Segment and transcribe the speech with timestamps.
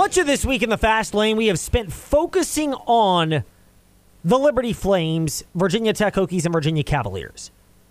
[0.00, 3.44] Much of this week in the fast lane, we have spent focusing on
[4.24, 7.50] the Liberty Flames, Virginia Tech Hokies, and Virginia Cavaliers.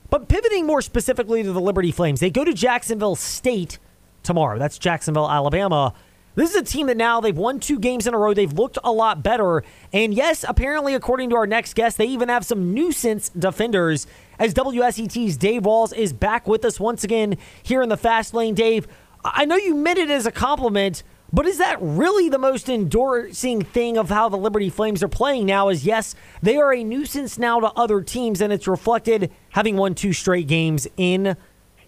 [0.10, 3.78] But pivoting more specifically to the Liberty Flames, they go to Jacksonville State
[4.24, 4.58] tomorrow.
[4.58, 5.94] That's Jacksonville, Alabama.
[6.34, 8.34] This is a team that now they've won two games in a row.
[8.34, 9.64] They've looked a lot better.
[9.94, 14.08] And yes, apparently, according to our next guest, they even have some nuisance defenders.
[14.40, 18.56] As WSET's Dave Walls is back with us once again here in the fast lane.
[18.56, 18.88] Dave,
[19.24, 23.64] I know you meant it as a compliment, but is that really the most endorsing
[23.64, 25.70] thing of how the Liberty Flames are playing now?
[25.70, 29.96] Is yes, they are a nuisance now to other teams, and it's reflected having won
[29.96, 31.38] two straight games in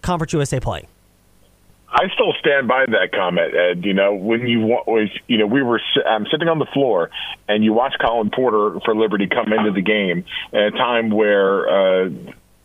[0.02, 0.86] Conference USA play.
[1.92, 3.84] I still stand by that comment, Ed.
[3.84, 7.10] You know, when you was, you know, we were I'm sitting on the floor,
[7.48, 11.68] and you watch Colin Porter for Liberty come into the game at a time where
[11.68, 12.10] uh,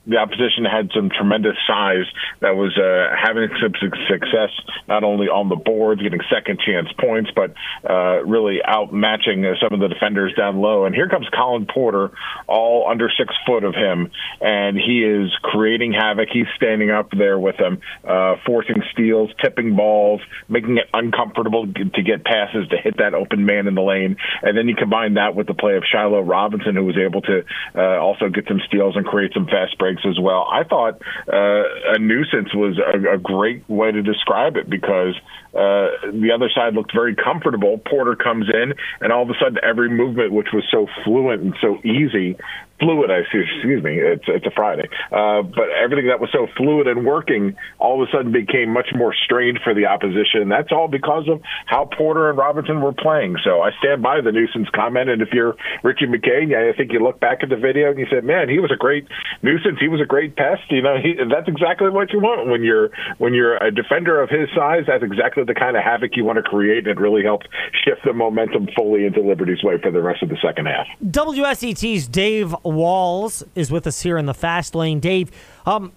[0.07, 2.07] the opposition had some tremendous size
[2.39, 3.73] that was uh, having some
[4.07, 4.49] success
[4.87, 9.73] not only on the boards, getting second chance points, but uh, really outmatching uh, some
[9.73, 10.85] of the defenders down low.
[10.85, 12.11] And here comes Colin Porter,
[12.47, 16.29] all under six foot of him, and he is creating havoc.
[16.31, 22.01] He's standing up there with them, uh, forcing steals, tipping balls, making it uncomfortable to
[22.01, 24.15] get passes to hit that open man in the lane.
[24.41, 27.43] And then you combine that with the play of Shiloh Robinson, who was able to
[27.75, 30.47] uh, also get some steals and create some fast breaks as well.
[30.51, 35.15] I thought uh, a nuisance was a, a great way to describe it because
[35.53, 37.79] uh, the other side looked very comfortable.
[37.79, 41.55] Porter comes in, and all of a sudden, every movement, which was so fluent and
[41.61, 42.37] so easy,
[42.79, 43.11] fluid.
[43.11, 43.17] I.
[43.27, 43.97] Excuse me.
[43.99, 48.07] It's it's a Friday, uh, but everything that was so fluid and working all of
[48.07, 50.49] a sudden became much more strained for the opposition.
[50.49, 53.37] That's all because of how Porter and Robinson were playing.
[53.43, 55.09] So I stand by the nuisance comment.
[55.09, 58.07] And if you're Ritchie McKay, I think you look back at the video and you
[58.09, 59.07] said, "Man, he was a great
[59.41, 59.79] nuisance.
[59.79, 62.89] He was a great pest." You know, he, that's exactly what you want when you're
[63.17, 64.83] when you're a defender of his size.
[64.87, 67.47] That's exactly the kind of havoc you want to create, and it really helped
[67.83, 70.87] shift the momentum fully into Liberty's way for the rest of the second half.
[71.03, 74.99] WSET's Dave Walls is with us here in the fast lane.
[74.99, 75.31] Dave,
[75.65, 75.91] um,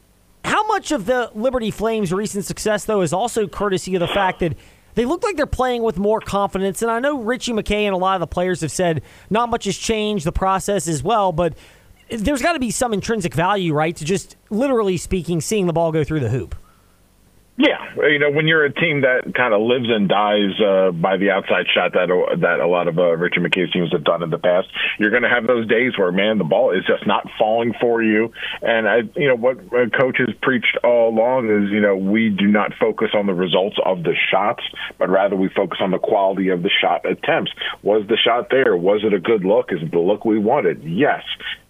[0.45, 4.41] how much of the Liberty Flames' recent success, though, is also courtesy of the fact
[4.41, 4.57] that
[4.95, 6.83] they look like they're playing with more confidence?
[6.83, 9.65] And I know Ritchie McKay and a lot of the players have said not much
[9.65, 11.55] has changed, the process as well, but
[12.11, 15.93] there's got to be some intrinsic value, right, to just literally speaking, seeing the ball
[15.93, 16.57] go through the hoop.
[17.97, 21.31] You know, when you're a team that kind of lives and dies uh, by the
[21.31, 22.09] outside shot that
[22.41, 24.69] that a lot of uh, Richard McKay's teams have done in the past,
[24.99, 28.03] you're going to have those days where man, the ball is just not falling for
[28.03, 28.33] you.
[28.63, 29.59] And I, you know, what
[29.99, 34.03] coaches preached all along is, you know, we do not focus on the results of
[34.03, 34.63] the shots,
[34.99, 37.53] but rather we focus on the quality of the shot attempts.
[37.83, 38.77] Was the shot there?
[38.77, 39.73] Was it a good look?
[39.73, 40.85] Is it the look we wanted?
[40.85, 41.23] Yes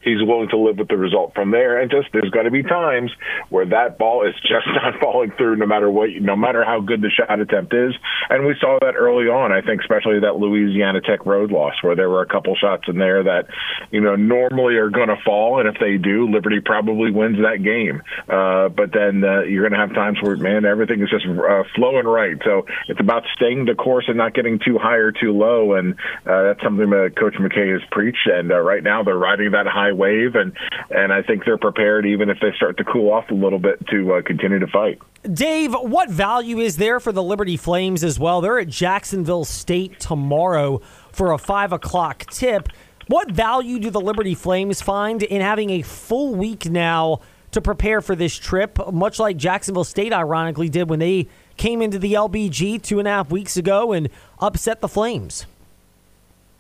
[0.03, 1.81] he's willing to live with the result from there.
[1.81, 3.11] And just there's going to be times
[3.49, 7.03] where that ball is just not falling through, no matter what, no matter how good
[7.03, 7.95] the shot attempt is.
[8.29, 9.53] And we saw that early on.
[9.53, 12.99] I think especially that Louisiana Tech road loss, where there were a couple shots in
[12.99, 13.47] there that
[13.91, 17.63] you know normally are going to fall, and if they do, Liberty probably wins that
[17.63, 18.03] game.
[18.29, 21.63] Uh, but then uh, you're going to have times where man, everything is just uh,
[21.75, 22.37] flowing right.
[22.45, 25.95] So it's about staying the course and not getting too high or too low, and
[26.27, 28.27] uh, that's something that Coach McKay has preached.
[28.27, 30.53] And uh, right now they're riding that high high wave, and
[30.91, 33.87] and I think they're prepared, even if they start to cool off a little bit,
[33.89, 34.99] to uh, continue to fight.
[35.33, 38.41] Dave, what value is there for the Liberty Flames as well?
[38.41, 40.81] They're at Jacksonville State tomorrow
[41.13, 42.69] for a five o'clock tip.
[43.09, 47.21] What value do the Liberty Flames find in having a full week now
[47.51, 51.27] to prepare for this trip, much like Jacksonville State ironically did when they
[51.57, 54.09] came into the LBG two and a half weeks ago and
[54.39, 55.47] upset the Flames?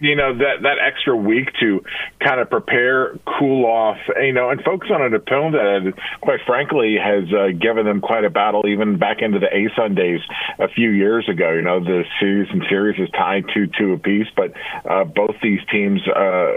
[0.01, 1.85] You know that that extra week to
[2.25, 6.97] kind of prepare, cool off, you know, and focus on an opponent that, quite frankly,
[6.97, 10.21] has uh, given them quite a battle even back into the ASUN days
[10.59, 11.53] a few years ago.
[11.53, 14.53] You know, the series and series is tied two two apiece, but
[14.89, 16.49] uh, both these teams uh,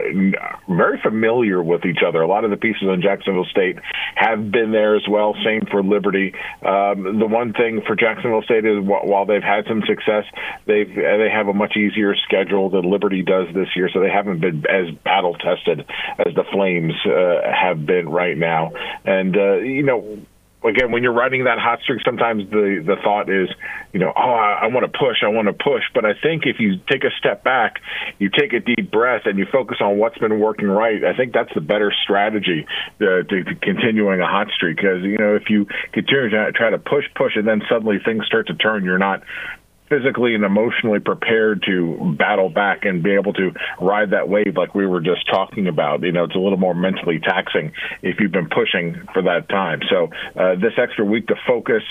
[0.70, 2.22] very familiar with each other.
[2.22, 3.76] A lot of the pieces on Jacksonville State
[4.16, 5.36] have been there as well.
[5.44, 6.34] Same for Liberty.
[6.66, 10.24] Um, the one thing for Jacksonville State is while they've had some success,
[10.66, 14.10] they've they have a much easier schedule than Liberty does does this year, so they
[14.10, 15.86] haven't been as battle tested
[16.20, 18.72] as the Flames uh, have been right now.
[19.06, 20.20] And uh, you know,
[20.64, 23.50] again, when you're riding that hot streak, sometimes the the thought is,
[23.92, 25.84] you know, oh, I, I want to push, I want to push.
[25.94, 27.82] But I think if you take a step back,
[28.20, 31.34] you take a deep breath, and you focus on what's been working right, I think
[31.34, 32.66] that's the better strategy
[33.00, 34.78] to, to, to continuing a hot streak.
[34.78, 38.26] Because you know, if you continue to try to push, push, and then suddenly things
[38.26, 39.24] start to turn, you're not
[39.94, 44.74] physically and emotionally prepared to battle back and be able to ride that wave like
[44.74, 46.02] we were just talking about.
[46.02, 49.82] You know, it's a little more mentally taxing if you've been pushing for that time.
[49.90, 50.10] So
[50.40, 51.84] uh, this extra week to focus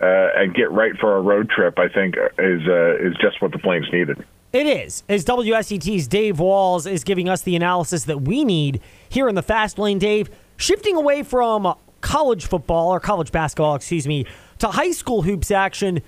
[0.00, 3.52] uh, and get right for a road trip, I think is uh, is just what
[3.52, 4.24] the Flames needed.
[4.52, 5.02] It is.
[5.08, 9.42] As WSET's Dave Walls is giving us the analysis that we need here in the
[9.42, 14.26] fast lane, Dave, shifting away from college football or college basketball, excuse me,
[14.58, 16.02] to high school hoops action.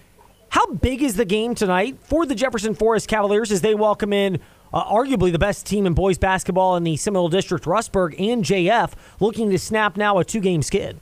[0.50, 4.40] How big is the game tonight for the Jefferson Forest Cavaliers as they welcome in
[4.72, 8.92] uh, arguably the best team in boys basketball in the Seminole District, Rustburg, and JF,
[9.20, 11.00] looking to snap now a two game skid?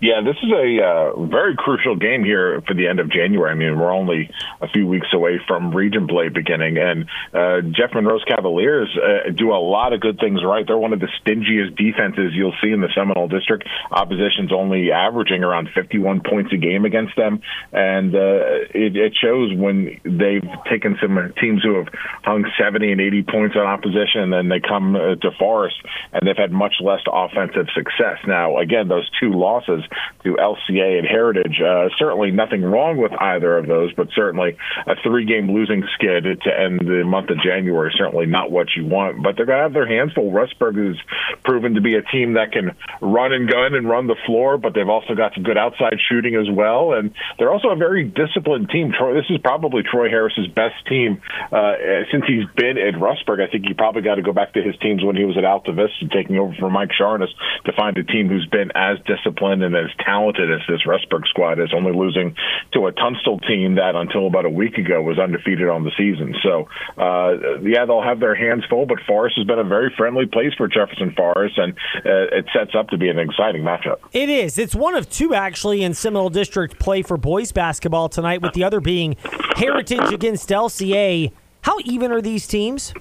[0.00, 3.50] Yeah, this is a uh, very crucial game here for the end of January.
[3.50, 4.30] I mean, we're only
[4.62, 7.04] a few weeks away from region play beginning, and
[7.34, 10.64] uh, Jeff Monroe's Cavaliers uh, do a lot of good things right.
[10.66, 13.68] They're one of the stingiest defenses you'll see in the Seminole District.
[13.90, 19.52] Opposition's only averaging around 51 points a game against them, and uh, it, it shows
[19.54, 21.88] when they've taken some teams who have
[22.24, 25.76] hung 70 and 80 points on opposition, and then they come uh, to Forest,
[26.14, 28.16] and they've had much less offensive success.
[28.26, 29.84] Now, again, those two losses
[30.24, 31.60] to LCA and Heritage.
[31.60, 34.56] Uh, certainly nothing wrong with either of those, but certainly
[34.86, 38.86] a three game losing skid to end the month of January certainly not what you
[38.86, 39.22] want.
[39.22, 40.30] But they're going to have their hands full.
[40.30, 40.96] Rustburg has
[41.44, 44.74] proven to be a team that can run and gun and run the floor, but
[44.74, 46.92] they've also got some good outside shooting as well.
[46.94, 48.92] And they're also a very disciplined team.
[48.96, 51.20] Troy, this is probably Troy Harris's best team
[51.52, 51.74] uh,
[52.10, 53.40] since he's been at Rustburg.
[53.40, 55.44] I think he probably got to go back to his teams when he was at
[55.44, 57.30] Altavista, taking over from Mike Sharness
[57.64, 61.58] to find a team who's been as disciplined and as talented as this Rustburg squad
[61.58, 62.36] is, only losing
[62.72, 66.34] to a Tunstall team that until about a week ago was undefeated on the season.
[66.42, 66.68] So,
[66.98, 70.52] uh, yeah, they'll have their hands full, but Forest has been a very friendly place
[70.56, 71.72] for Jefferson Forest, and
[72.04, 73.98] uh, it sets up to be an exciting matchup.
[74.12, 74.58] It is.
[74.58, 78.64] It's one of two, actually, in Seminole District play for boys basketball tonight, with the
[78.64, 79.16] other being
[79.56, 81.32] Heritage against LCA.
[81.62, 82.94] How even are these teams?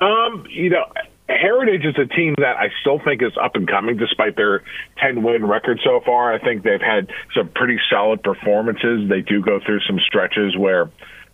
[0.00, 0.86] Um, you know,
[1.30, 4.62] Heritage is a team that I still think is up and coming, despite their
[4.98, 6.32] 10 win record so far.
[6.32, 9.08] I think they've had some pretty solid performances.
[9.08, 10.90] They do go through some stretches where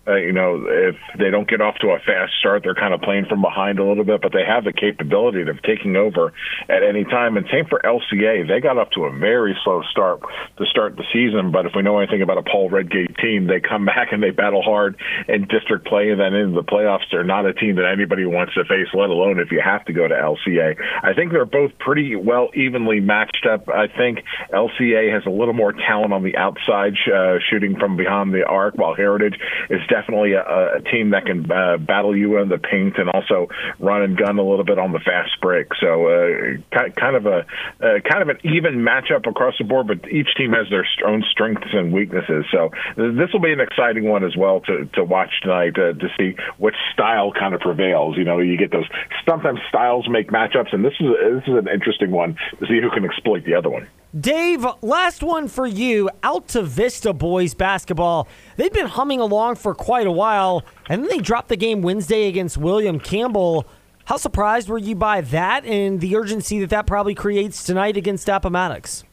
[0.08, 3.00] uh, you know, if they don't get off to a fast start, they're kind of
[3.00, 6.32] playing from behind a little bit, but they have the capability of taking over
[6.68, 7.36] at any time.
[7.36, 8.46] And same for LCA.
[8.46, 10.20] They got off to a very slow start
[10.58, 13.60] to start the season, but if we know anything about a Paul Redgate team, they
[13.60, 14.96] come back and they battle hard
[15.28, 17.10] in district play and then into the playoffs.
[17.10, 19.92] They're not a team that anybody wants to face, let alone if you have to
[19.92, 20.76] go to LCA.
[21.02, 23.68] I think they're both pretty well evenly matched up.
[23.68, 24.20] I think
[24.52, 28.76] LCA has a little more talent on the outside, uh, shooting from behind the arc,
[28.76, 29.34] while Heritage
[29.68, 29.95] is definitely
[30.32, 33.48] a, a team that can uh, battle you in the paint and also
[33.78, 35.68] run and gun a little bit on the fast break.
[35.80, 37.46] So uh, kind of a
[37.80, 41.24] uh, kind of an even matchup across the board, but each team has their own
[41.30, 42.44] strengths and weaknesses.
[42.52, 46.08] So this will be an exciting one as well to to watch tonight uh, to
[46.18, 48.16] see which style kind of prevails.
[48.16, 48.88] You know, you get those
[49.28, 52.90] sometimes styles make matchups, and this is this is an interesting one to see who
[52.90, 53.88] can exploit the other one.
[54.18, 56.08] Dave, last one for you.
[56.22, 58.28] Altavista boys basketball.
[58.56, 62.28] They've been humming along for quite a while, and then they dropped the game Wednesday
[62.28, 63.66] against William Campbell.
[64.06, 68.28] How surprised were you by that and the urgency that that probably creates tonight against
[68.28, 69.04] Appomattox?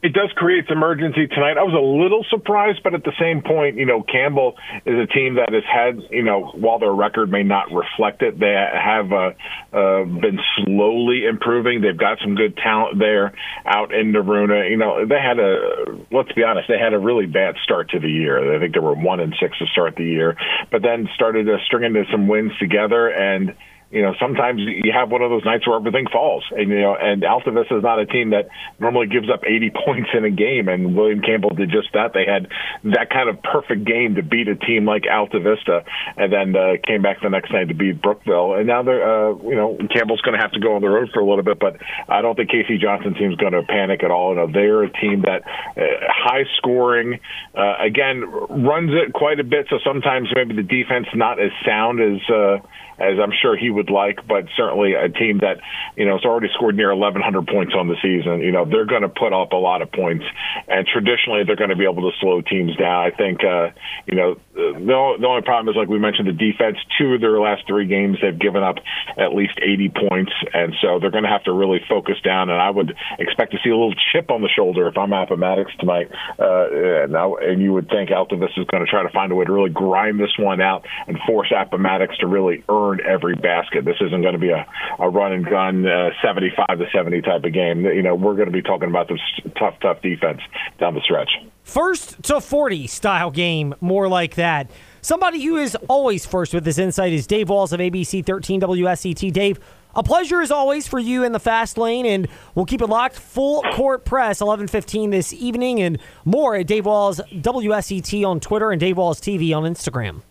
[0.00, 1.58] It does create some urgency tonight.
[1.58, 4.54] I was a little surprised, but at the same point, you know, Campbell
[4.86, 8.38] is a team that has had, you know, while their record may not reflect it,
[8.38, 9.30] they have uh,
[9.74, 11.80] uh, been slowly improving.
[11.80, 13.34] They've got some good talent there
[13.66, 14.70] out in Naruna.
[14.70, 17.98] You know, they had a, let's be honest, they had a really bad start to
[17.98, 18.54] the year.
[18.54, 20.36] I think they were one and six to start the year,
[20.70, 23.52] but then started to string into some wins together and
[23.90, 26.94] you know, sometimes you have one of those nights where everything falls, and you know,
[26.94, 30.68] and Altavista is not a team that normally gives up 80 points in a game,
[30.68, 32.12] and William Campbell did just that.
[32.12, 32.48] They had
[32.92, 35.84] that kind of perfect game to beat a team like Altavista,
[36.18, 39.32] and then uh, came back the next night to beat Brookville, and now they're, uh,
[39.48, 41.58] you know, Campbell's going to have to go on the road for a little bit,
[41.58, 44.36] but I don't think Casey Johnson team's going to panic at all.
[44.36, 45.80] You know, they're a team that uh,
[46.12, 47.20] high scoring,
[47.56, 52.00] uh, again, runs it quite a bit, so sometimes maybe the defense not as sound
[52.00, 52.20] as.
[52.28, 52.58] Uh,
[52.98, 55.60] as I'm sure he would like, but certainly a team that,
[55.96, 58.40] you know, has already scored near 1,100 points on the season.
[58.40, 60.24] You know, they're going to put up a lot of points,
[60.66, 63.06] and traditionally they're going to be able to slow teams down.
[63.06, 63.70] I think, uh,
[64.06, 66.78] you know, the, the only problem is, like we mentioned, the defense.
[66.98, 68.76] Two of their last three games, they've given up
[69.16, 72.50] at least 80 points, and so they're going to have to really focus down.
[72.50, 75.70] And I would expect to see a little chip on the shoulder if I'm Appomattox
[75.78, 76.10] tonight.
[76.38, 79.44] Uh, now, and you would think Altavis is going to try to find a way
[79.44, 83.84] to really grind this one out and force Appomattox to really earn earn every basket.
[83.84, 84.66] This isn't going to be a,
[84.98, 87.84] a run and gun uh, 75 to 70 type of game.
[87.84, 89.20] You know, we're going to be talking about this
[89.58, 90.40] tough, tough defense
[90.78, 91.30] down the stretch.
[91.64, 94.70] First to 40 style game, more like that.
[95.02, 99.32] Somebody who is always first with this insight is Dave Walls of ABC 13 WSET.
[99.32, 99.60] Dave,
[99.94, 103.16] A pleasure as always for you in the fast lane, and we'll keep it locked.
[103.16, 108.80] Full court press, 11:15 this evening, and more at Dave Walls WSET on Twitter and
[108.80, 110.22] Dave Walls TV on Instagram.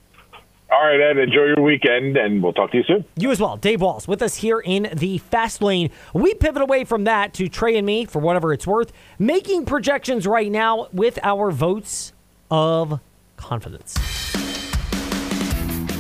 [0.70, 1.18] All right, Ed.
[1.18, 3.06] Enjoy your weekend, and we'll talk to you soon.
[3.16, 3.56] You as well.
[3.56, 5.90] Dave Walls with us here in the fast lane.
[6.14, 10.28] We pivot away from that to Trey and me, for whatever it's worth, making projections
[10.28, 12.12] right now with our votes
[12.52, 13.00] of
[13.38, 13.96] confidence.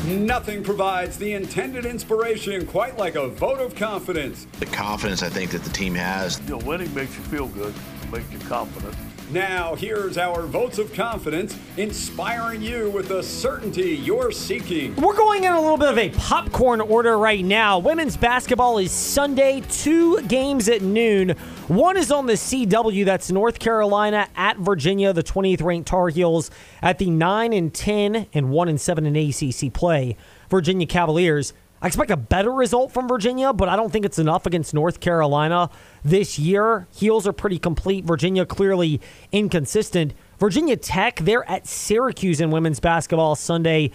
[0.06, 4.48] Nothing provides the intended inspiration quite like a vote of confidence.
[4.60, 6.42] The confidence I think that the team has.
[6.46, 7.74] You know, winning makes you feel good,
[8.12, 8.96] makes you confident.
[9.30, 14.96] Now, here's our votes of confidence, inspiring you with the certainty you're seeking.
[14.96, 17.78] We're going in a little bit of a popcorn order right now.
[17.78, 21.32] Women's basketball is Sunday, two games at noon.
[21.68, 26.50] One is on the CW, that's North Carolina at Virginia, the 20th ranked Tar Heels
[26.82, 30.16] at the 9 and 10 and 1 and 7 in ACC play.
[30.50, 34.48] Virginia Cavaliers I expect a better result from Virginia, but I don't think it's enough
[34.48, 35.70] against North Carolina
[36.04, 36.88] this year.
[36.96, 38.04] Heels are pretty complete.
[38.04, 39.00] Virginia clearly
[39.32, 40.14] inconsistent.
[40.40, 43.92] Virginia Tech, they're at Syracuse in women's basketball Sunday.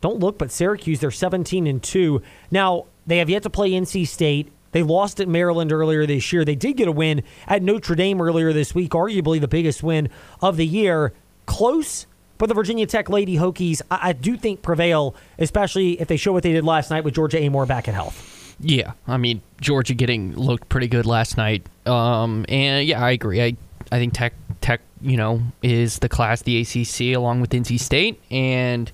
[0.00, 2.22] Don't look, but Syracuse, they're 17 and 2.
[2.50, 4.50] Now, they have yet to play NC State.
[4.72, 6.44] They lost at Maryland earlier this year.
[6.44, 10.10] They did get a win at Notre Dame earlier this week, arguably the biggest win
[10.42, 11.12] of the year.
[11.46, 12.06] Close,
[12.38, 16.32] but the Virginia Tech Lady Hokies, I, I do think prevail, especially if they show
[16.32, 18.56] what they did last night with Georgia Amoore back in health.
[18.60, 23.42] Yeah, I mean Georgia getting looked pretty good last night, um, and yeah, I agree.
[23.42, 23.56] I
[23.92, 28.20] I think Tech Tech you know is the class the ACC along with NC State,
[28.30, 28.90] and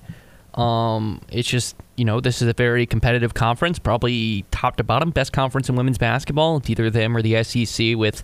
[0.55, 5.11] um, it's just you know this is a very competitive conference, probably top to bottom
[5.11, 6.57] best conference in women's basketball.
[6.57, 8.21] It's either them or the SEC with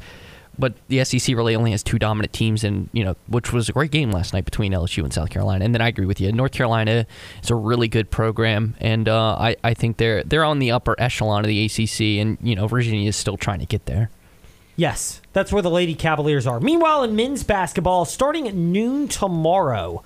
[0.60, 3.72] but the SEC really only has two dominant teams, and you know, which was a
[3.72, 5.66] great game last night between LSU and South Carolina.
[5.66, 7.08] And then I agree with you, North Carolina
[7.42, 10.96] is a really good program, and uh, I I think they're they're on the upper
[11.00, 14.10] echelon of the ACC, and you know, Virginia is still trying to get there.
[14.76, 16.60] Yes, that's where the Lady Cavaliers are.
[16.60, 20.04] Meanwhile, in men's basketball, starting at noon tomorrow,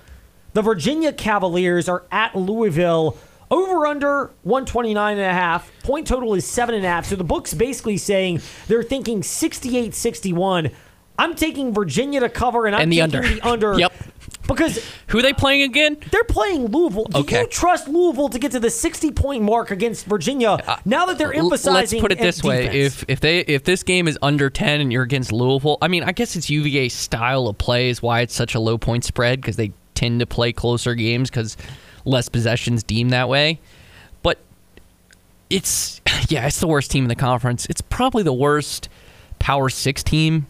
[0.53, 3.17] the Virginia Cavaliers are at Louisville
[3.51, 5.71] over under 129 and a half.
[5.83, 7.05] Point total is seven and a half.
[7.05, 10.71] So the book's basically saying they're thinking 68 61.
[11.17, 13.35] I'm taking Virginia to cover, and I'm and the taking under.
[13.35, 13.73] the under.
[13.79, 13.93] Yep.
[14.47, 15.97] Because who are they playing again?
[16.11, 17.05] They're playing Louisville.
[17.05, 17.41] Do okay.
[17.41, 21.17] you trust Louisville to get to the 60 point mark against Virginia uh, now that
[21.17, 22.01] they're emphasizing?
[22.01, 24.91] Let's put it this way: if if they if this game is under 10 and
[24.91, 28.35] you're against Louisville, I mean, I guess it's UVA's style of play is why it's
[28.35, 31.55] such a low point spread because they tend to play closer games because
[32.05, 33.59] less possessions deemed that way.
[34.21, 34.39] But
[35.49, 37.65] it's yeah, it's the worst team in the conference.
[37.67, 38.89] It's probably the worst
[39.39, 40.47] Power Six team.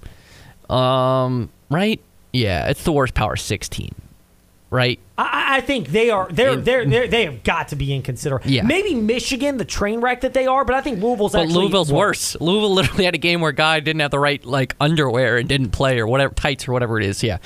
[0.70, 2.00] Um, right?
[2.32, 3.96] Yeah, it's the worst Power Six team.
[4.70, 5.00] Right?
[5.20, 6.28] I, I think they are.
[6.32, 8.48] They're, they're they they have got to be inconsiderate.
[8.48, 8.64] Yeah.
[8.64, 12.36] Maybe Michigan, the train wreck that they are, but I think Louisville's but Louisville's worse.
[12.42, 15.48] Louisville literally had a game where a guy didn't have the right like underwear and
[15.48, 17.22] didn't play or whatever tights or whatever it is.
[17.22, 17.38] Yeah.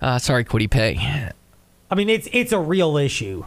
[0.00, 1.30] Uh, sorry, Kwity Paye.
[1.90, 3.44] I mean, it's it's a real issue.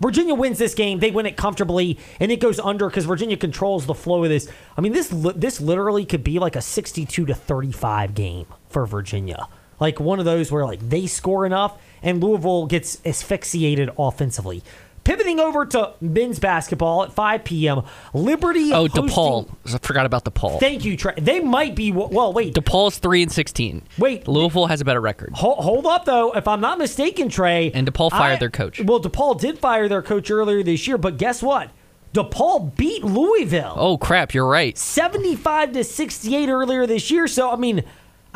[0.00, 0.98] Virginia wins this game.
[0.98, 4.50] They win it comfortably, and it goes under because Virginia controls the flow of this.
[4.76, 9.46] I mean, this this literally could be like a sixty-two to thirty-five game for Virginia.
[9.80, 14.62] Like one of those where like they score enough and Louisville gets asphyxiated offensively.
[15.04, 17.82] Pivoting over to men's basketball at 5 p.m.
[18.14, 18.72] Liberty.
[18.72, 19.48] Oh, hosting, DePaul.
[19.66, 20.58] I forgot about DePaul.
[20.58, 21.14] Thank you, Trey.
[21.18, 21.92] They might be.
[21.92, 22.54] Well, wait.
[22.54, 23.82] DePaul's three and sixteen.
[23.98, 25.32] Wait, Louisville has a better record.
[25.34, 26.32] Hold, hold up, though.
[26.32, 27.70] If I'm not mistaken, Trey.
[27.72, 28.80] And DePaul fired I, their coach.
[28.80, 31.70] Well, DePaul did fire their coach earlier this year, but guess what?
[32.14, 33.74] DePaul beat Louisville.
[33.76, 34.32] Oh crap!
[34.32, 34.78] You're right.
[34.78, 37.26] 75 to 68 earlier this year.
[37.28, 37.84] So I mean.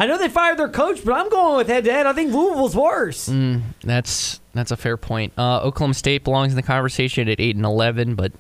[0.01, 2.07] I know they fired their coach, but I'm going with head to head.
[2.07, 3.29] I think Louisville's worse.
[3.29, 5.33] Mm, that's that's a fair point.
[5.39, 8.33] Uh, Oklahoma State belongs in the conversation at eight and eleven, but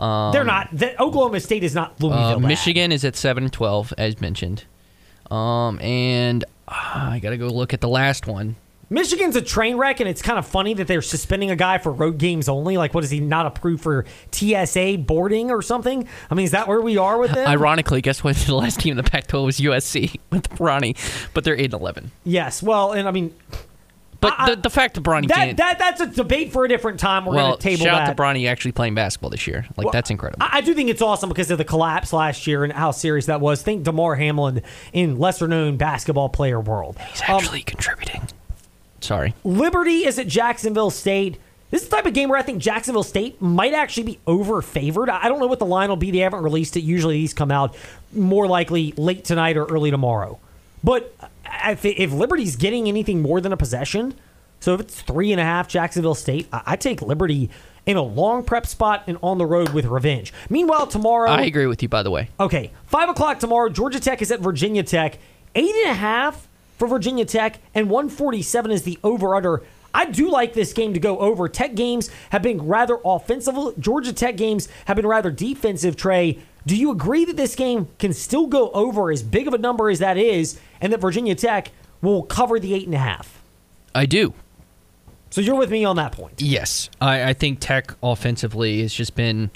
[0.00, 0.68] um, they're not.
[0.72, 2.36] The, Oklahoma State is not Louisville.
[2.36, 4.64] Uh, Michigan is at seven and twelve, as mentioned.
[5.30, 8.56] Um, and uh, I got to go look at the last one.
[8.88, 11.90] Michigan's a train wreck, and it's kind of funny that they're suspending a guy for
[11.90, 12.76] road games only.
[12.76, 16.06] Like, what is he not approved for TSA boarding or something?
[16.30, 17.48] I mean, is that where we are with them?
[17.48, 18.36] Ironically, guess what?
[18.46, 20.96] The last team in the Pac-12 was USC with Bronny,
[21.34, 22.12] but they're eight and eleven.
[22.22, 23.34] Yes, well, and I mean,
[24.30, 26.98] but I, the, the fact that Bronny that, that that's a debate for a different
[26.98, 27.24] time.
[27.24, 28.08] We're well, going to table shout that.
[28.08, 29.66] out to Bronny actually playing basketball this year.
[29.76, 30.42] Like well, that's incredible.
[30.42, 33.26] I, I, do think it's awesome because of the collapse last year and how serious
[33.26, 33.62] that was.
[33.62, 36.98] Think Damar Hamlin in lesser known basketball player world.
[37.10, 38.28] He's actually um, contributing.
[39.00, 39.34] Sorry.
[39.44, 41.38] Liberty is at Jacksonville State.
[41.70, 44.62] This is the type of game where I think Jacksonville State might actually be over
[44.62, 45.10] favored.
[45.10, 46.10] I don't know what the line will be.
[46.10, 46.80] They haven't released it.
[46.80, 47.76] Usually these come out
[48.12, 50.38] more likely late tonight or early tomorrow.
[50.84, 51.14] But
[51.64, 54.14] if, if Liberty's getting anything more than a possession,
[54.60, 57.50] so if it's three and a half Jacksonville State, I, I take Liberty
[57.86, 60.32] in a long prep spot and on the road with revenge.
[60.50, 61.30] Meanwhile, tomorrow.
[61.30, 62.28] I agree with you, by the way.
[62.38, 63.68] Okay, five o'clock tomorrow.
[63.68, 65.18] Georgia Tech is at Virginia Tech.
[65.54, 69.62] Eight and a half for Virginia Tech, and 147 is the over under.
[69.94, 71.48] I do like this game to go over.
[71.48, 73.56] Tech games have been rather offensive.
[73.78, 76.38] Georgia Tech games have been rather defensive, Trey.
[76.66, 79.88] Do you agree that this game can still go over as big of a number
[79.88, 81.70] as that is, and that Virginia Tech
[82.02, 83.40] will cover the eight and a half?
[83.94, 84.34] I do.
[85.30, 86.42] So you're with me on that point.
[86.42, 89.50] Yes, I, I think Tech offensively has just been,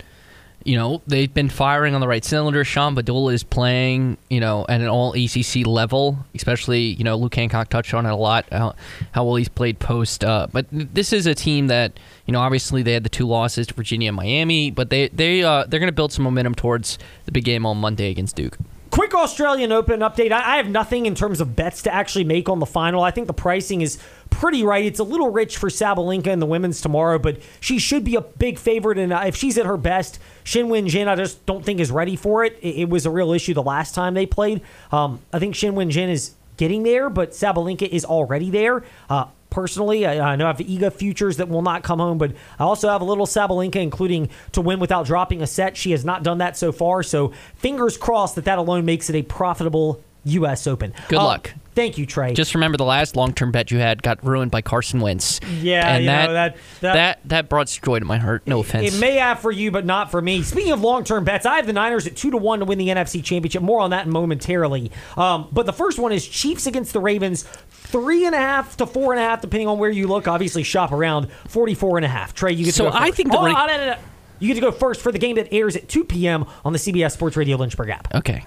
[0.64, 2.64] you know, they've been firing on the right cylinder.
[2.64, 7.34] Sean Pedulla is playing, you know, at an all ACC level, especially, you know, Luke
[7.34, 8.74] Hancock touched on it a lot, how,
[9.12, 10.22] how well he's played post.
[10.22, 13.66] Uh, but this is a team that, you know, obviously they had the two losses
[13.68, 16.98] to Virginia and Miami, but they they uh, they're going to build some momentum towards
[17.24, 18.58] the big game on Monday against Duke.
[18.90, 20.32] Quick Australian Open update.
[20.32, 23.02] I, I have nothing in terms of bets to actually make on the final.
[23.02, 23.98] I think the pricing is
[24.30, 24.84] pretty right.
[24.84, 28.20] It's a little rich for Sabalenka in the women's tomorrow, but she should be a
[28.20, 28.98] big favorite.
[28.98, 32.16] And uh, if she's at her best, Qinwen Zheng, I just don't think is ready
[32.16, 32.58] for it.
[32.62, 34.60] It, was a real issue the last time they played.
[34.90, 38.84] Um, I think Qinwen Zheng is getting there, but Sabalenka is already there.
[39.08, 40.06] Uh, personally.
[40.06, 42.88] I, I, know I have Iga futures that will not come home, but I also
[42.88, 45.76] have a little Sabalenka, including to win without dropping a set.
[45.76, 49.16] She has not done that so far, so fingers crossed that that alone makes it
[49.16, 50.66] a profitable U.S.
[50.66, 50.94] Open.
[51.08, 51.52] Good uh, luck.
[51.74, 52.34] Thank you, Trey.
[52.34, 55.40] Just remember the last long-term bet you had got ruined by Carson Wentz.
[55.60, 58.42] Yeah, and that, know, that, that, that that brought joy to my heart.
[58.44, 58.92] No offense.
[58.92, 60.42] It may have for you, but not for me.
[60.42, 62.88] Speaking of long-term bets, I have the Niners at two to one to win the
[62.88, 63.62] NFC Championship.
[63.62, 64.90] More on that momentarily.
[65.16, 67.46] Um, but the first one is Chiefs against the Ravens.
[67.90, 70.28] Three and a half to four and a half, depending on where you look.
[70.28, 71.30] Obviously, shop around.
[71.48, 72.34] Forty-four and a half.
[72.34, 73.02] Trey, you get so to go first.
[73.02, 73.96] I think the oh, no, no, no,
[74.40, 76.46] you get to go first for the game that airs at 2 p.m.
[76.64, 78.12] on the CBS Sports Radio Lynchburg app.
[78.14, 78.44] Okay.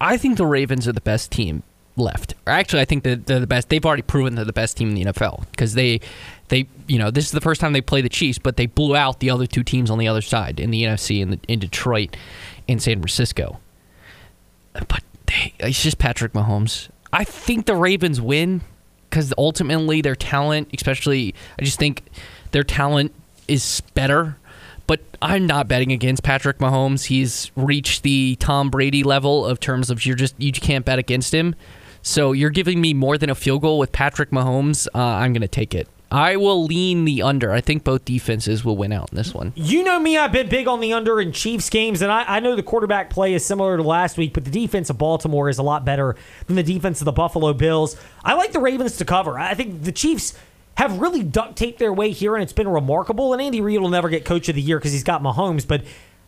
[0.00, 1.64] I think the Ravens are the best team
[1.96, 2.34] left.
[2.46, 3.68] Actually, I think that they're the best.
[3.68, 6.00] They've already proven they're the best team in the NFL because they,
[6.48, 8.94] they, you know, this is the first time they play the Chiefs, but they blew
[8.94, 11.58] out the other two teams on the other side in the NFC in, the, in
[11.58, 12.16] Detroit
[12.68, 13.58] and San Francisco.
[14.72, 16.88] But they, it's just Patrick Mahomes.
[17.12, 18.60] I think the Ravens win
[19.14, 22.02] because ultimately their talent, especially, I just think
[22.50, 23.14] their talent
[23.46, 24.36] is better.
[24.88, 27.04] But I'm not betting against Patrick Mahomes.
[27.04, 31.32] He's reached the Tom Brady level of terms of you're just you can't bet against
[31.32, 31.54] him.
[32.02, 34.88] So you're giving me more than a field goal with Patrick Mahomes.
[34.92, 35.86] Uh, I'm going to take it.
[36.14, 37.50] I will lean the under.
[37.50, 39.52] I think both defenses will win out in this one.
[39.56, 42.38] You know me, I've been big on the under in Chiefs games, and I, I,
[42.38, 45.58] know the quarterback play is similar to last week, but the defense of Baltimore is
[45.58, 46.14] a lot better
[46.46, 47.96] than the defense of the Buffalo Bills.
[48.24, 49.40] I like the Ravens to cover.
[49.40, 50.38] I think the Chiefs
[50.76, 53.32] have really duct taped their way here, and it's been remarkable.
[53.32, 55.82] And Andy Reid will never get Coach of the Year because he's got Mahomes, but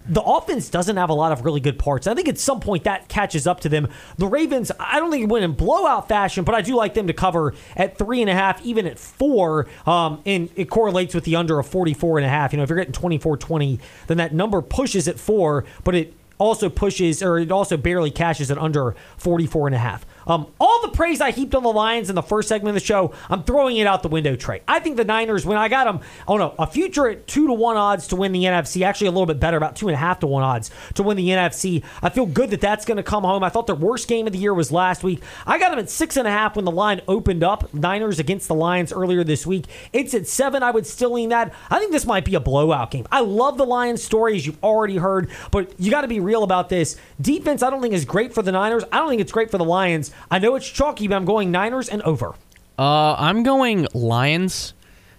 [0.09, 2.07] the offense doesn't have a lot of really good parts.
[2.07, 3.88] I think at some point that catches up to them.
[4.19, 7.12] The Ravens, I don't think win in blowout fashion, but I do like them to
[7.12, 9.66] cover at three and a half, even at four.
[9.87, 12.53] Um, and it correlates with the under of 44 and a half.
[12.53, 16.14] You know, if you're getting 24 20, then that number pushes at four, but it
[16.38, 20.07] also pushes or it also barely cashes at under 44 and a half.
[20.26, 22.86] Um, all the praise I heaped on the Lions in the first segment of the
[22.86, 24.62] show, I'm throwing it out the window, Trey.
[24.66, 27.52] I think the Niners, when I got them, oh no, a future at two to
[27.52, 29.98] one odds to win the NFC, actually a little bit better, about two and a
[29.98, 31.84] half to one odds to win the NFC.
[32.02, 33.44] I feel good that that's going to come home.
[33.44, 35.22] I thought their worst game of the year was last week.
[35.46, 37.72] I got them at six and a half when the line opened up.
[37.72, 39.66] Niners against the Lions earlier this week.
[39.92, 40.62] It's at seven.
[40.62, 41.54] I would still lean that.
[41.70, 43.06] I think this might be a blowout game.
[43.12, 46.42] I love the Lions story, as you've already heard, but you got to be real
[46.42, 46.96] about this.
[47.20, 48.84] Defense, I don't think is great for the Niners.
[48.90, 50.12] I don't think it's great for the Lions.
[50.31, 52.35] I know it's chalky, but I'm going Niners and over.
[52.79, 54.74] Uh, I'm going Lions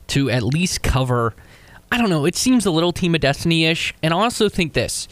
[0.07, 1.33] to at least cover.
[1.91, 2.25] I don't know.
[2.25, 3.93] It seems a little team of destiny ish.
[4.03, 5.07] And I also think this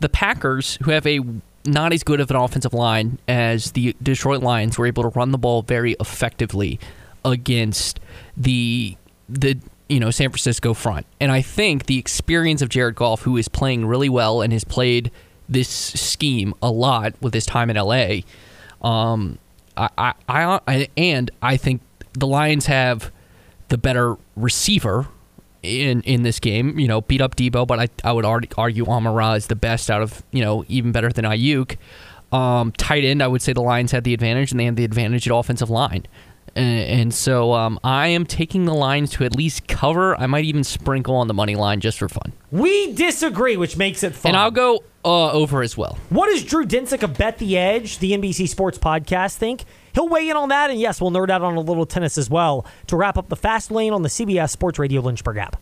[0.00, 1.20] the Packers, who have a
[1.64, 5.32] not as good of an offensive line as the Detroit Lions, were able to run
[5.32, 6.78] the ball very effectively
[7.24, 8.00] against
[8.36, 8.96] the
[9.28, 11.06] the you know San Francisco front.
[11.20, 14.64] And I think the experience of Jared Goff, who is playing really well and has
[14.64, 15.10] played
[15.48, 18.20] this scheme a lot with his time in LA,
[18.82, 19.38] um,
[19.76, 23.12] I, I, I, and I think the Lions have
[23.68, 25.08] the better receiver
[25.62, 26.78] in in this game.
[26.78, 30.02] You know, beat up Deebo, but I, I would argue Amon-Ra is the best out
[30.02, 31.76] of you know even better than Aiyuk.
[32.30, 34.84] Um, tight end, I would say the Lions had the advantage, and they had the
[34.84, 36.06] advantage at offensive line.
[36.54, 40.18] And, and so um, I am taking the lines to at least cover.
[40.18, 42.32] I might even sprinkle on the money line just for fun.
[42.50, 44.30] We disagree, which makes it fun.
[44.30, 45.98] And I'll go uh, over as well.
[46.08, 49.64] What does Drew Dinsick of Bet the Edge, the NBC Sports podcast, think?
[49.94, 52.30] He'll weigh in on that, and yes, we'll nerd out on a little tennis as
[52.30, 55.56] well to wrap up the fast lane on the CBS Sports Radio Lynchburg app.